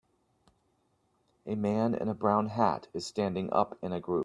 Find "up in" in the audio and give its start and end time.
3.53-3.93